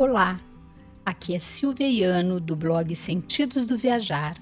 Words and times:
Olá, 0.00 0.40
aqui 1.04 1.34
é 1.34 1.40
Silvia 1.40 1.88
Iano 1.88 2.38
do 2.38 2.54
blog 2.54 2.94
Sentidos 2.94 3.66
do 3.66 3.76
Viajar. 3.76 4.36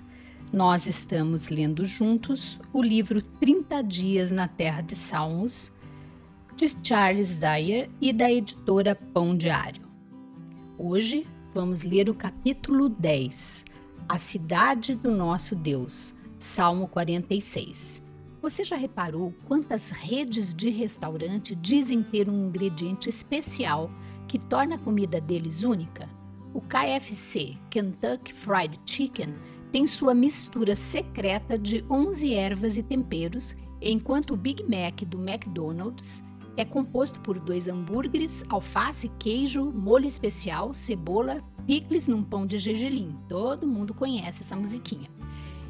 Nós 0.53 0.87
estamos 0.87 1.49
lendo 1.49 1.87
juntos 1.87 2.61
o 2.75 2.83
livro 2.83 3.23
30 3.23 3.83
Dias 3.83 4.31
na 4.31 4.47
Terra 4.49 4.83
de 4.83 4.95
Salmos, 4.95 5.73
de 6.57 6.69
Charles 6.87 7.39
Dyer 7.39 7.89
e 8.03 8.13
da 8.13 8.31
editora 8.31 8.95
Pão 9.15 9.35
Diário. 9.35 9.89
Hoje 10.77 11.27
vamos 11.55 11.85
ler 11.85 12.11
o 12.11 12.15
capítulo 12.15 12.91
10, 12.91 13.65
A 14.11 14.19
Cidade 14.19 14.95
do 14.95 15.11
Nosso 15.11 15.57
Deus, 15.57 16.15
Salmo 16.39 16.87
46. 16.87 18.03
Você 18.43 18.63
já 18.63 18.77
reparou 18.77 19.33
quantas 19.47 19.89
redes 19.89 20.53
de 20.53 20.69
restaurante 20.69 21.55
dizem 21.55 22.03
ter 22.03 22.29
um 22.29 22.49
ingrediente 22.49 23.09
especial? 23.09 23.91
Que 24.27 24.39
torna 24.39 24.77
a 24.77 24.79
comida 24.79 25.21
deles 25.21 25.63
única? 25.63 26.09
O 26.55 26.61
KFC, 26.61 27.57
Kentucky 27.71 28.33
Fried 28.33 28.81
Chicken, 28.87 29.35
tem 29.73 29.87
sua 29.87 30.15
mistura 30.15 30.75
secreta 30.75 31.59
de 31.59 31.85
11 31.91 32.35
ervas 32.35 32.79
e 32.79 32.83
temperos, 32.83 33.55
enquanto 33.81 34.33
o 34.33 34.37
Big 34.37 34.63
Mac 34.65 35.03
do 35.03 35.19
McDonald's 35.19 36.25
é 36.57 36.65
composto 36.65 37.21
por 37.21 37.39
dois 37.39 37.69
hambúrgueres, 37.69 38.43
alface, 38.49 39.11
queijo, 39.19 39.71
molho 39.73 40.07
especial, 40.07 40.73
cebola, 40.73 41.43
picles 41.67 42.09
num 42.09 42.23
pão 42.23 42.47
de 42.47 42.59
gergelim. 42.59 43.15
Todo 43.29 43.67
mundo 43.67 43.93
conhece 43.93 44.41
essa 44.41 44.57
musiquinha. 44.57 45.11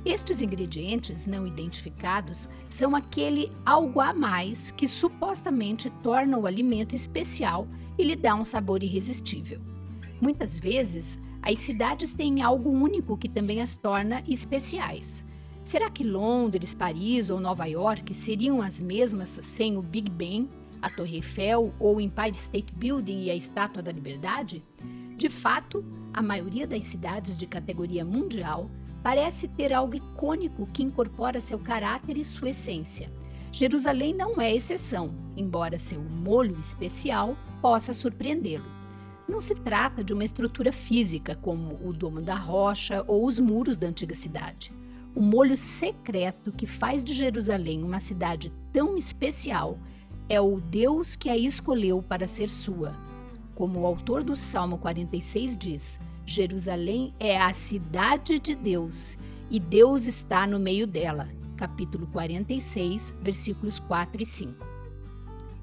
Estes 0.05 0.41
ingredientes 0.41 1.27
não 1.27 1.45
identificados 1.45 2.49
são 2.69 2.95
aquele 2.95 3.51
algo 3.65 4.01
a 4.01 4.15
mais 4.15 4.71
que 4.71 4.87
supostamente 4.87 5.91
torna 6.05 6.39
o 6.39 6.47
alimento 6.47 6.95
especial 6.95 7.67
e 7.99 8.05
lhe 8.05 8.17
dá 8.17 8.35
um 8.35 8.45
sabor 8.45 8.83
irresistível. 8.83 9.61
Muitas 10.21 10.59
vezes, 10.59 11.19
as 11.43 11.61
cidades 11.61 12.13
têm 12.13 12.43
algo 12.43 12.71
único 12.71 13.17
que 13.17 13.29
também 13.29 13.61
as 13.61 13.75
torna 13.75 14.23
especiais. 14.27 15.23
Será 15.63 15.91
que 15.91 16.05
Londres, 16.05 16.75
Paris 16.75 17.29
ou 17.29 17.41
Nova 17.41 17.67
York 17.67 18.15
seriam 18.15 18.63
as 18.63 18.81
mesmas 18.81 19.41
sem 19.43 19.77
o 19.77 19.83
Big 19.83 20.11
Ben, 20.11 20.49
a 20.81 20.89
Torre 20.89 21.17
Eiffel 21.17 21.73
ou 21.79 21.97
o 21.97 22.01
Empire 22.01 22.37
State 22.37 22.73
Building 22.75 23.25
e 23.25 23.31
a 23.31 23.35
Estátua 23.35 23.83
da 23.83 23.93
Liberdade? 23.93 24.65
De 25.17 25.29
fato, 25.29 25.85
a 26.13 26.23
maioria 26.23 26.67
das 26.67 26.85
cidades 26.87 27.37
de 27.37 27.47
categoria 27.47 28.05
mundial 28.05 28.71
parece 29.03 29.49
ter 29.49 29.73
algo 29.73 29.97
icônico 29.97 30.67
que 30.73 30.83
incorpora 30.83 31.41
seu 31.41 31.59
caráter 31.59 32.17
e 32.17 32.25
sua 32.25 32.51
essência. 32.51 33.11
Jerusalém 33.59 34.13
não 34.13 34.39
é 34.39 34.55
exceção, 34.55 35.15
embora 35.35 35.79
seu 35.79 35.99
molho 35.99 36.61
especial 36.61 37.35
possa 37.63 37.95
surpreendê-lo. 37.95 38.67
Não 39.27 39.41
se 39.41 39.55
trata 39.55 40.05
de 40.05 40.13
uma 40.13 40.27
estrutura 40.27 40.71
física 40.71 41.35
como 41.35 41.81
o 41.83 41.91
Domo 41.91 42.21
da 42.21 42.35
Rocha 42.35 43.03
ou 43.07 43.25
os 43.25 43.39
muros 43.39 43.79
da 43.79 43.87
antiga 43.87 44.15
cidade. 44.15 44.71
O 45.15 45.23
molho 45.23 45.57
secreto 45.57 46.53
que 46.53 46.67
faz 46.67 47.03
de 47.03 47.15
Jerusalém 47.15 47.83
uma 47.83 47.99
cidade 47.99 48.53
tão 48.75 48.95
especial 48.95 49.79
é 50.29 50.39
o 50.39 50.61
Deus 50.61 51.17
que 51.17 51.31
a 51.31 51.37
escolheu 51.39 52.03
para 52.03 52.27
ser 52.27 52.51
sua. 52.51 52.95
Como 53.55 53.81
o 53.81 53.87
autor 53.87 54.23
do 54.23 54.37
Salmo 54.37 54.77
46 54.77 55.57
diz, 55.57 55.99
Jerusalém 56.27 57.15
é 57.19 57.41
a 57.41 57.55
cidade 57.55 58.39
de 58.39 58.55
Deus 58.55 59.17
e 59.51 59.59
Deus 59.59 60.05
está 60.05 60.47
no 60.47 60.59
meio 60.59 60.87
dela. 60.87 61.27
Capítulo 61.57 62.07
46, 62.09 63.15
versículos 63.23 63.81
4 63.81 64.23
e 64.23 64.27
5. 64.27 64.67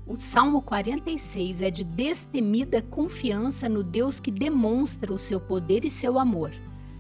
O 0.06 0.16
Salmo 0.16 0.62
46 0.62 1.62
é 1.62 1.70
de 1.70 1.84
destemida 1.84 2.82
confiança 2.82 3.70
no 3.70 3.84
Deus 3.84 4.20
que 4.20 4.32
demonstra 4.32 5.14
o 5.14 5.18
seu 5.18 5.40
poder 5.40 5.86
e 5.86 5.92
seu 5.92 6.18
amor. 6.18 6.52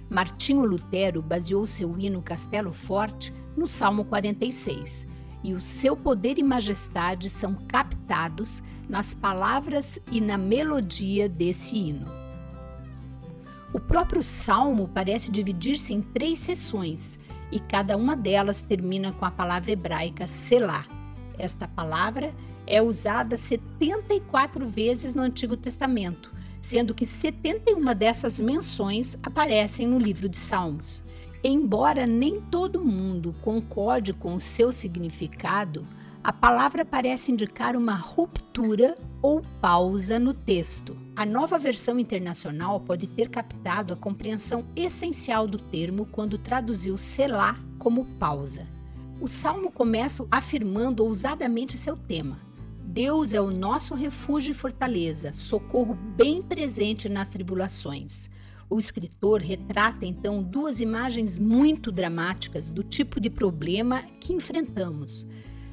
Martinho 0.09 0.63
Lutero 0.63 1.22
baseou 1.22 1.66
seu 1.66 1.97
hino 1.97 2.22
Castelo 2.22 2.72
Forte 2.72 3.33
no 3.58 3.66
Salmo 3.66 4.05
46, 4.05 5.07
e 5.44 5.53
o 5.53 5.59
seu 5.59 5.97
poder 5.97 6.38
e 6.38 6.44
majestade 6.44 7.29
são 7.29 7.56
captados 7.67 8.62
nas 8.88 9.13
palavras 9.13 10.00
e 10.12 10.22
na 10.22 10.38
melodia 10.38 11.28
desse 11.28 11.75
hino. 11.75 12.06
O 13.73 13.79
próprio 13.79 14.22
salmo 14.22 14.88
parece 14.88 15.31
dividir-se 15.31 15.94
em 15.94 16.01
três 16.01 16.38
seções, 16.38 17.17
e 17.51 17.59
cada 17.59 17.95
uma 17.97 18.15
delas 18.15 18.61
termina 18.61 19.11
com 19.11 19.25
a 19.25 19.31
palavra 19.31 19.71
hebraica 19.71 20.27
Selah. 20.27 20.85
Esta 21.37 21.67
palavra 21.67 22.33
é 22.65 22.81
usada 22.81 23.37
74 23.37 24.67
vezes 24.69 25.15
no 25.15 25.21
Antigo 25.21 25.57
Testamento, 25.57 26.31
sendo 26.61 26.93
que 26.93 27.05
71 27.05 27.93
dessas 27.93 28.39
menções 28.39 29.17
aparecem 29.23 29.87
no 29.87 29.99
livro 29.99 30.29
de 30.29 30.37
Salmos. 30.37 31.03
Embora 31.43 32.07
nem 32.07 32.39
todo 32.39 32.85
mundo 32.85 33.35
concorde 33.41 34.13
com 34.13 34.35
o 34.35 34.39
seu 34.39 34.71
significado, 34.71 35.85
a 36.23 36.31
palavra 36.31 36.85
parece 36.85 37.34
indicar 37.34 37.75
uma 37.75 37.95
ruptura 37.95 38.97
ou 39.22 39.44
pausa 39.59 40.17
no 40.17 40.34
texto. 40.34 40.95
A 41.17 41.25
nova 41.25 41.59
versão 41.59 42.00
internacional 42.00 42.79
pode 42.79 43.07
ter 43.07 43.28
captado 43.28 43.94
a 43.94 43.97
compreensão 43.97 44.63
essencial 44.73 45.45
do 45.45 45.57
termo 45.57 46.06
quando 46.06 46.38
traduziu 46.38 46.97
selar 46.97 47.61
como 47.78 48.06
pausa. 48.17 48.66
O 49.19 49.28
salmo 49.28 49.69
começa 49.69 50.25
afirmando 50.31 51.03
ousadamente 51.03 51.78
seu 51.78 51.97
tema: 51.97 52.40
Deus 52.85 53.34
é 53.34 53.41
o 53.41 53.51
nosso 53.51 53.94
refúgio 53.94 54.51
e 54.51 54.55
fortaleza, 54.55 55.34
socorro 55.34 55.94
bem 56.16 56.41
presente 56.41 57.09
nas 57.09 57.28
tribulações. 57.28 58.29
O 58.69 58.79
escritor 58.79 59.41
retrata 59.41 60.05
então 60.05 60.41
duas 60.41 60.79
imagens 60.79 61.38
muito 61.38 61.91
dramáticas 61.91 62.72
do 62.72 62.81
tipo 62.81 63.19
de 63.19 63.29
problema 63.29 64.01
que 64.22 64.31
enfrentamos. 64.31 65.28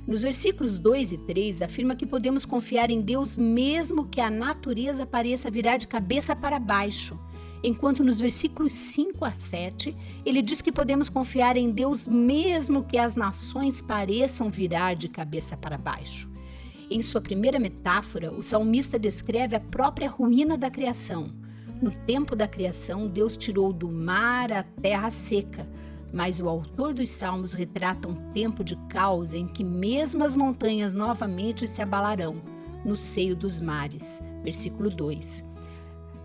Nos 0.07 0.23
versículos 0.23 0.79
2 0.79 1.13
e 1.13 1.19
3, 1.19 1.63
afirma 1.63 1.95
que 1.95 2.07
podemos 2.07 2.45
confiar 2.45 2.91
em 2.91 3.01
Deus 3.01 3.37
mesmo 3.37 4.07
que 4.07 4.21
a 4.21 4.31
natureza 4.31 5.07
pareça 5.07 5.51
virar 5.51 5.77
de 5.77 5.87
cabeça 5.87 6.35
para 6.35 6.59
baixo, 6.59 7.19
enquanto 7.63 8.03
nos 8.03 8.19
versículos 8.19 8.73
5 8.73 9.25
a 9.25 9.33
7, 9.33 9.97
ele 10.25 10.43
diz 10.43 10.63
que 10.63 10.73
podemos 10.73 11.09
confiar 11.09 11.57
em 11.57 11.71
Deus 11.71 12.09
mesmo 12.09 12.85
que 12.85 12.99
as 12.99 13.15
nações 13.15 13.81
pareçam 13.81 14.51
virar 14.51 14.95
de 14.95 15.09
cabeça 15.09 15.57
para 15.57 15.79
baixo. 15.79 16.29
Em 16.91 17.01
sua 17.03 17.21
primeira 17.21 17.59
metáfora, 17.59 18.33
o 18.33 18.43
salmista 18.43 18.99
descreve 18.99 19.55
a 19.55 19.61
própria 19.61 20.09
ruína 20.09 20.59
da 20.59 20.71
criação. 20.71 21.33
No 21.81 21.93
tempo 21.93 22.35
da 22.35 22.49
criação, 22.49 23.07
Deus 23.07 23.37
tirou 23.37 23.73
do 23.73 23.89
mar 23.89 24.51
a 24.51 24.63
terra 24.63 25.11
seca, 25.11 25.69
mas 26.13 26.41
o 26.41 26.49
autor 26.49 26.95
dos 26.95 27.11
Salmos 27.11 27.53
retrata 27.53 28.09
um 28.09 28.15
tempo 28.33 28.65
de 28.65 28.77
caos 28.89 29.33
em 29.33 29.47
que 29.47 29.63
mesmo 29.63 30.25
as 30.25 30.35
montanhas 30.35 30.93
novamente 30.93 31.67
se 31.67 31.81
abalarão 31.81 32.41
no 32.85 32.97
seio 32.97 33.37
dos 33.37 33.61
mares. 33.61 34.21
Versículo 34.43 34.91
2. 34.91 35.45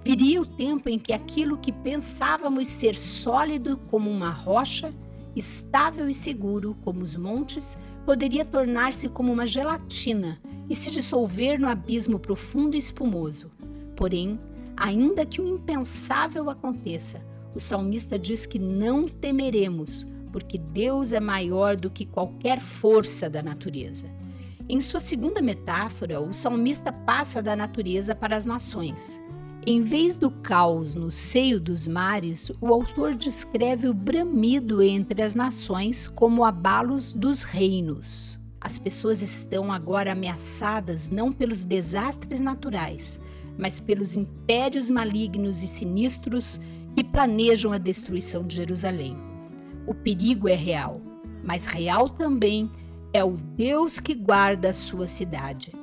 Viria 0.04 0.42
o 0.42 0.46
tempo 0.46 0.88
em 0.88 1.00
que 1.00 1.14
aquilo 1.14 1.58
que 1.58 1.72
pensávamos 1.72 2.68
ser 2.68 2.96
sólido 2.96 3.78
como 3.90 4.10
uma 4.10 4.30
rocha, 4.30 4.94
estável 5.36 6.08
e 6.08 6.14
seguro 6.14 6.78
como 6.84 7.02
os 7.02 7.16
montes, 7.16 7.78
poderia 8.06 8.46
tornar-se 8.46 9.10
como 9.10 9.34
uma 9.34 9.48
gelatina 9.48 10.40
e 10.70 10.76
se 10.76 10.92
dissolver 10.92 11.60
no 11.60 11.68
abismo 11.68 12.20
profundo 12.20 12.76
e 12.76 12.80
espumoso. 12.80 13.52
Porém, 13.96 14.40
ainda 14.78 15.26
que 15.26 15.42
o 15.42 15.48
impensável 15.48 16.50
aconteça, 16.50 17.20
o 17.56 17.60
salmista 17.60 18.20
diz 18.20 18.46
que 18.46 18.60
não 18.60 19.08
temeremos, 19.08 20.06
porque 20.32 20.58
Deus 20.58 21.14
é 21.14 21.20
maior 21.20 21.78
do 21.78 21.90
que 21.90 22.06
qualquer 22.06 22.60
força 22.60 23.30
da 23.30 23.42
natureza. 23.42 24.08
Em 24.68 24.82
sua 24.82 25.00
segunda 25.00 25.42
metáfora, 25.42 26.20
o 26.20 26.34
salmista 26.34 26.92
passa 26.92 27.42
da 27.42 27.56
natureza 27.56 28.14
para 28.14 28.36
as 28.36 28.46
nações. 28.46 29.22
Em 29.66 29.82
vez 29.82 30.18
do 30.18 30.30
caos 30.30 30.94
no 30.94 31.10
seio 31.10 31.60
dos 31.60 31.88
mares, 31.88 32.52
o 32.60 32.68
autor 32.68 33.16
descreve 33.16 33.88
o 33.88 33.94
bramido 33.94 34.82
entre 34.84 35.24
as 35.24 35.34
nações 35.34 36.08
como 36.08 36.44
abalos 36.44 37.14
dos 37.14 37.44
reinos. 37.44 38.40
As 38.60 38.78
pessoas 38.78 39.22
estão 39.22 39.72
agora 39.72 40.12
ameaçadas 40.12 41.10
não 41.10 41.32
pelos 41.32 41.64
desastres 41.64 42.42
naturais, 42.42 43.20
mas 43.58 43.80
pelos 43.80 44.18
impérios 44.18 44.90
malignos 44.90 45.64
e 45.64 45.68
sinistros 45.68 46.60
que 46.96 47.04
planejam 47.04 47.72
a 47.72 47.78
destruição 47.78 48.46
de 48.46 48.56
Jerusalém. 48.56 49.18
O 49.86 49.94
perigo 49.94 50.48
é 50.48 50.56
real, 50.56 51.02
mas 51.44 51.66
real 51.66 52.10
também 52.10 52.72
é 53.14 53.24
o 53.24 53.38
Deus 53.38 54.00
que 54.00 54.14
guarda 54.14 54.70
a 54.70 54.74
sua 54.74 55.08
cidade. 55.08 55.74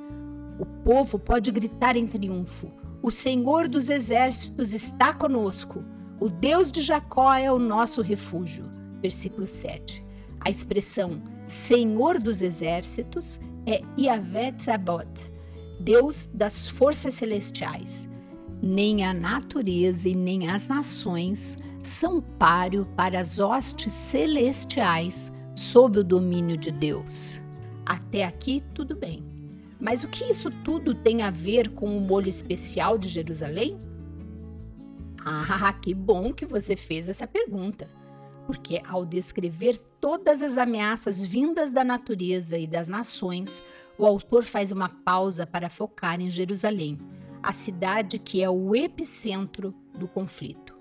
O 0.59 0.65
povo 0.83 1.17
pode 1.17 1.51
gritar 1.51 1.95
em 1.95 2.07
triunfo: 2.07 2.71
O 3.01 3.11
Senhor 3.11 3.67
dos 3.67 3.89
exércitos 3.89 4.73
está 4.73 5.13
conosco. 5.13 5.83
O 6.19 6.29
Deus 6.29 6.71
de 6.71 6.81
Jacó 6.81 7.33
é 7.33 7.51
o 7.51 7.59
nosso 7.59 8.01
refúgio. 8.01 8.65
Versículo 9.01 9.45
7. 9.45 10.03
A 10.45 10.49
expressão 10.49 11.21
Senhor 11.47 12.19
dos 12.19 12.41
exércitos 12.41 13.39
é 13.65 13.81
Yahvé 13.99 14.51
Tzabot, 14.51 15.07
Deus 15.79 16.27
das 16.33 16.67
forças 16.67 17.13
celestiais. 17.13 18.07
Nem 18.65 19.03
a 19.03 19.13
natureza 19.13 20.07
e 20.07 20.15
nem 20.15 20.49
as 20.49 20.69
nações 20.69 21.57
são 21.81 22.21
páreo 22.21 22.85
para 22.95 23.19
as 23.19 23.37
hostes 23.37 23.91
celestiais 23.91 25.33
sob 25.53 25.99
o 25.99 26.03
domínio 26.03 26.55
de 26.55 26.71
Deus. 26.71 27.41
Até 27.85 28.23
aqui, 28.23 28.63
tudo 28.73 28.95
bem. 28.95 29.21
Mas 29.81 30.05
o 30.05 30.07
que 30.07 30.23
isso 30.23 30.49
tudo 30.63 30.95
tem 30.95 31.23
a 31.23 31.29
ver 31.29 31.71
com 31.71 31.97
o 31.97 31.99
molho 31.99 32.29
especial 32.29 32.97
de 32.97 33.09
Jerusalém? 33.09 33.77
Ah, 35.25 35.73
que 35.73 35.93
bom 35.93 36.31
que 36.31 36.45
você 36.45 36.77
fez 36.77 37.09
essa 37.09 37.27
pergunta. 37.27 37.89
Porque 38.47 38.81
ao 38.87 39.05
descrever 39.05 39.77
todas 39.99 40.41
as 40.41 40.57
ameaças 40.57 41.21
vindas 41.21 41.73
da 41.73 41.83
natureza 41.83 42.57
e 42.57 42.65
das 42.65 42.87
nações, 42.87 43.61
o 43.97 44.05
autor 44.05 44.45
faz 44.45 44.71
uma 44.71 44.87
pausa 44.87 45.45
para 45.45 45.69
focar 45.69 46.21
em 46.21 46.29
Jerusalém, 46.29 46.97
a 47.43 47.51
cidade 47.51 48.17
que 48.17 48.41
é 48.41 48.49
o 48.49 48.73
epicentro 48.73 49.75
do 49.93 50.07
conflito. 50.07 50.73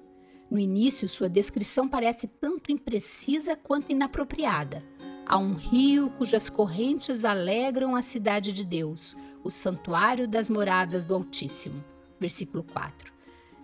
No 0.49 0.61
início, 0.61 1.09
sua 1.09 1.29
descrição 1.29 1.89
parece 1.89 2.29
tanto 2.29 2.71
imprecisa 2.71 3.57
quanto 3.57 3.91
inapropriada. 3.91 4.85
Há 5.27 5.39
um 5.39 5.55
rio 5.55 6.11
cujas 6.11 6.49
correntes 6.49 7.25
alegram 7.25 7.97
a 7.97 8.03
cidade 8.03 8.53
de 8.53 8.65
Deus, 8.65 9.17
o 9.43 9.51
santuário 9.51 10.29
das 10.29 10.49
moradas 10.49 11.05
do 11.05 11.15
Altíssimo. 11.15 11.83
Versículo 12.21 12.63
4. 12.63 13.13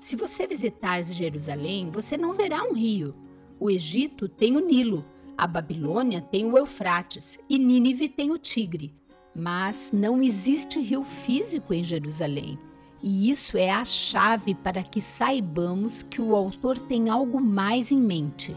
Se 0.00 0.17
você 0.17 0.47
visitar 0.47 1.03
Jerusalém, 1.05 1.91
você 1.91 2.17
não 2.17 2.35
verá 2.35 2.65
um 2.65 2.73
rio. 2.73 3.15
O 3.61 3.71
Egito 3.71 4.29
tem 4.29 4.56
o 4.56 4.61
Nilo, 4.61 5.05
a 5.37 5.47
Babilônia 5.47 6.21
tem 6.21 6.50
o 6.50 6.59
Eufrates 6.59 7.39
e 7.49 7.59
Nínive 7.59 8.09
tem 8.09 8.33
o 8.33 8.39
Tigre. 8.39 8.93
Mas 9.37 9.93
não 9.93 10.21
existe 10.21 10.81
rio 10.81 11.05
físico 11.05 11.73
em 11.73 11.85
Jerusalém. 11.85 12.59
E 13.03 13.31
isso 13.31 13.56
é 13.56 13.71
a 13.71 13.85
chave 13.85 14.55
para 14.55 14.83
que 14.83 15.00
saibamos 15.00 16.03
que 16.03 16.21
o 16.21 16.35
autor 16.35 16.79
tem 16.79 17.09
algo 17.09 17.41
mais 17.41 17.93
em 17.93 17.99
mente. 17.99 18.56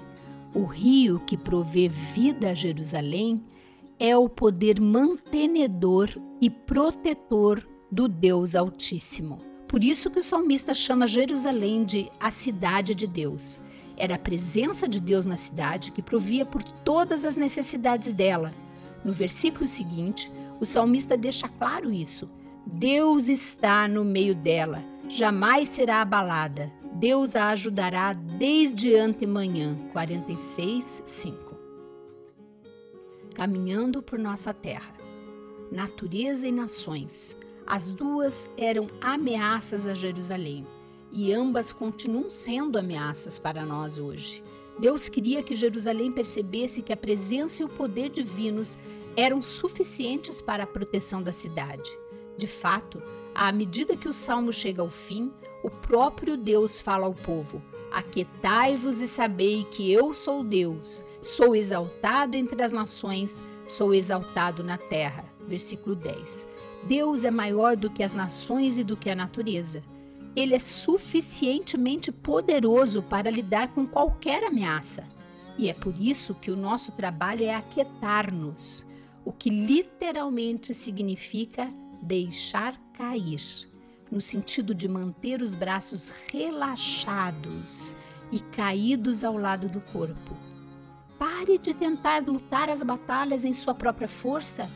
O 0.53 0.65
rio 0.65 1.19
que 1.19 1.37
provê 1.37 1.87
vida 1.87 2.49
a 2.49 2.55
Jerusalém 2.55 3.43
é 3.99 4.17
o 4.17 4.27
poder 4.27 4.81
mantenedor 4.81 6.09
e 6.41 6.49
protetor 6.49 7.65
do 7.91 8.07
Deus 8.07 8.55
Altíssimo. 8.55 9.37
Por 9.67 9.83
isso 9.83 10.09
que 10.09 10.19
o 10.19 10.23
salmista 10.23 10.73
chama 10.73 11.07
Jerusalém 11.07 11.85
de 11.85 12.09
a 12.19 12.31
cidade 12.31 12.95
de 12.95 13.05
Deus. 13.05 13.59
Era 13.95 14.15
a 14.15 14.19
presença 14.19 14.87
de 14.87 14.99
Deus 14.99 15.25
na 15.25 15.37
cidade 15.37 15.91
que 15.91 16.01
provia 16.01 16.45
por 16.45 16.63
todas 16.63 17.23
as 17.23 17.37
necessidades 17.37 18.11
dela. 18.11 18.51
No 19.05 19.13
versículo 19.13 19.67
seguinte, 19.67 20.31
o 20.59 20.65
salmista 20.65 21.15
deixa 21.15 21.47
claro 21.47 21.91
isso. 21.91 22.27
Deus 22.65 23.27
está 23.27 23.87
no 23.87 24.03
meio 24.03 24.35
dela, 24.35 24.83
jamais 25.09 25.69
será 25.69 26.01
abalada. 26.01 26.71
Deus 26.93 27.35
a 27.35 27.49
ajudará 27.49 28.13
desde 28.13 28.95
antemanhã. 28.95 29.77
46, 29.91 31.03
5. 31.05 31.57
Caminhando 33.33 34.03
por 34.03 34.19
nossa 34.19 34.53
terra. 34.53 34.93
Natureza 35.71 36.47
e 36.47 36.51
nações. 36.51 37.35
As 37.65 37.91
duas 37.91 38.49
eram 38.57 38.87
ameaças 39.01 39.87
a 39.87 39.95
Jerusalém 39.95 40.65
e 41.11 41.33
ambas 41.33 41.71
continuam 41.71 42.29
sendo 42.29 42.77
ameaças 42.77 43.39
para 43.39 43.65
nós 43.65 43.97
hoje. 43.97 44.43
Deus 44.79 45.09
queria 45.09 45.43
que 45.43 45.55
Jerusalém 45.55 46.11
percebesse 46.11 46.81
que 46.81 46.93
a 46.93 46.97
presença 46.97 47.61
e 47.61 47.65
o 47.65 47.69
poder 47.69 48.09
divinos 48.09 48.77
eram 49.15 49.41
suficientes 49.41 50.41
para 50.41 50.63
a 50.63 50.67
proteção 50.67 51.21
da 51.21 51.31
cidade. 51.31 51.91
De 52.41 52.47
fato, 52.47 52.99
à 53.35 53.51
medida 53.51 53.95
que 53.95 54.09
o 54.09 54.13
salmo 54.13 54.51
chega 54.51 54.81
ao 54.81 54.89
fim, 54.89 55.31
o 55.63 55.69
próprio 55.69 56.35
Deus 56.35 56.79
fala 56.79 57.05
ao 57.05 57.13
povo: 57.13 57.61
Aquetai-vos 57.91 58.99
e 58.99 59.07
sabei 59.07 59.63
que 59.65 59.93
eu 59.93 60.11
sou 60.11 60.43
Deus, 60.43 61.05
sou 61.21 61.55
exaltado 61.55 62.35
entre 62.35 62.63
as 62.63 62.71
nações, 62.71 63.43
sou 63.67 63.93
exaltado 63.93 64.63
na 64.63 64.75
terra. 64.75 65.23
Versículo 65.47 65.95
10. 65.95 66.47
Deus 66.87 67.23
é 67.23 67.29
maior 67.29 67.77
do 67.77 67.91
que 67.91 68.01
as 68.01 68.15
nações 68.15 68.79
e 68.79 68.83
do 68.83 68.97
que 68.97 69.11
a 69.11 69.15
natureza 69.15 69.83
ele 70.35 70.55
é 70.55 70.59
suficientemente 70.59 72.11
poderoso 72.11 73.03
para 73.03 73.29
lidar 73.29 73.67
com 73.67 73.85
qualquer 73.85 74.43
ameaça. 74.45 75.05
E 75.59 75.69
é 75.69 75.73
por 75.75 75.93
isso 75.99 76.33
que 76.33 76.49
o 76.49 76.55
nosso 76.55 76.91
trabalho 76.93 77.43
é 77.43 77.53
aquietar-nos, 77.53 78.87
o 79.25 79.31
que 79.31 79.51
literalmente 79.51 80.73
significa 80.73 81.71
deixar 82.01 82.77
cair, 82.93 83.41
no 84.11 84.19
sentido 84.19 84.73
de 84.73 84.87
manter 84.87 85.41
os 85.41 85.55
braços 85.55 86.11
relaxados 86.31 87.95
e 88.31 88.39
caídos 88.39 89.23
ao 89.23 89.37
lado 89.37 89.69
do 89.69 89.81
corpo. 89.81 90.35
Pare 91.19 91.57
de 91.57 91.73
tentar 91.73 92.23
lutar 92.23 92.69
as 92.69 92.81
batalhas 92.81 93.45
em 93.45 93.53
sua 93.53 93.75
própria 93.75 94.07
força 94.07 94.69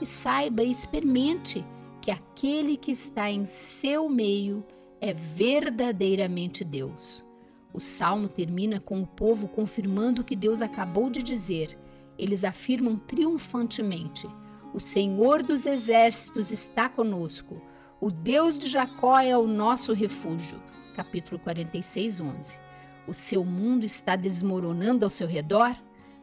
e 0.00 0.06
saiba 0.06 0.62
e 0.62 0.70
experimente 0.70 1.64
que 2.00 2.10
aquele 2.10 2.76
que 2.76 2.92
está 2.92 3.30
em 3.30 3.44
seu 3.44 4.08
meio 4.08 4.64
é 5.00 5.12
verdadeiramente 5.12 6.64
Deus. 6.64 7.24
O 7.72 7.80
salmo 7.80 8.28
termina 8.28 8.80
com 8.80 9.00
o 9.00 9.06
povo 9.06 9.46
confirmando 9.46 10.22
o 10.22 10.24
que 10.24 10.34
Deus 10.34 10.60
acabou 10.60 11.10
de 11.10 11.22
dizer. 11.22 11.78
Eles 12.18 12.44
afirmam 12.44 12.96
triunfantemente: 12.96 14.26
O 14.72 14.80
Senhor 14.80 15.42
dos 15.42 15.66
exércitos 15.66 16.50
está 16.50 16.88
conosco. 16.88 17.60
O 18.00 18.10
Deus 18.10 18.58
de 18.58 18.68
Jacó 18.68 19.18
é 19.18 19.36
o 19.36 19.46
nosso 19.46 19.92
refúgio. 19.92 20.60
Capítulo 20.94 21.38
46, 21.40 22.20
11. 22.20 22.58
O 23.06 23.14
seu 23.14 23.44
mundo 23.44 23.84
está 23.84 24.16
desmoronando 24.16 25.04
ao 25.04 25.10
seu 25.10 25.26
redor? 25.26 25.76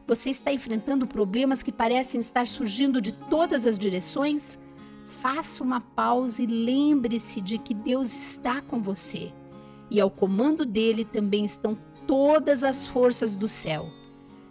Você 0.06 0.30
está 0.30 0.52
enfrentando 0.52 1.06
problemas 1.06 1.62
que 1.62 1.70
parecem 1.70 2.20
estar 2.20 2.46
surgindo 2.46 3.00
de 3.00 3.12
todas 3.12 3.66
as 3.66 3.78
direções? 3.78 4.58
faça 5.08 5.64
uma 5.64 5.80
pausa 5.80 6.42
e 6.42 6.46
lembre-se 6.46 7.40
de 7.40 7.58
que 7.58 7.74
Deus 7.74 8.12
está 8.12 8.60
com 8.60 8.80
você. 8.80 9.32
E 9.90 10.00
ao 10.00 10.10
comando 10.10 10.64
dele 10.64 11.04
também 11.04 11.44
estão 11.44 11.76
todas 12.06 12.62
as 12.62 12.86
forças 12.86 13.34
do 13.34 13.48
céu. 13.48 13.88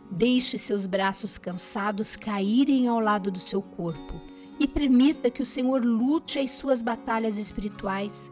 Deixe 0.10 0.58
seus 0.58 0.86
braços 0.86 1.38
cansados 1.38 2.16
caírem 2.16 2.88
ao 2.88 3.00
lado 3.00 3.30
do 3.30 3.40
seu 3.40 3.62
corpo 3.62 4.22
e 4.60 4.68
permita 4.68 5.30
que 5.30 5.42
o 5.42 5.46
Senhor 5.46 5.84
lute 5.84 6.40
as 6.40 6.52
suas 6.52 6.82
batalhas 6.82 7.38
espirituais. 7.38 8.32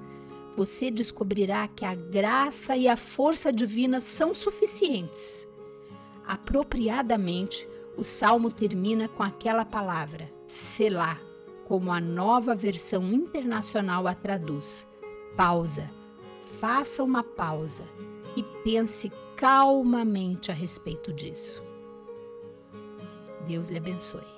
Você 0.56 0.90
descobrirá 0.90 1.68
que 1.68 1.86
a 1.86 1.94
graça 1.94 2.76
e 2.78 2.88
a 2.88 2.96
força 2.96 3.52
divina 3.52 4.00
são 4.00 4.34
suficientes. 4.34 5.48
Apropriadamente, 6.26 7.68
o 7.98 8.04
salmo 8.04 8.52
termina 8.52 9.08
com 9.08 9.22
aquela 9.22 9.66
palavra, 9.66 10.32
Selah 10.48 11.20
como 11.66 11.92
a 11.92 12.00
nova 12.00 12.56
versão 12.56 13.04
internacional 13.12 14.08
a 14.08 14.14
traduz. 14.14 14.88
Pausa. 15.36 15.90
Faça 16.62 17.04
uma 17.04 17.24
pausa 17.24 17.84
e 18.38 18.44
pense 18.64 19.12
calmamente 19.36 20.52
a 20.52 20.54
respeito 20.54 21.12
disso. 21.12 21.65
Deus 23.48 23.70
lhe 23.70 23.78
abençoe. 23.78 24.35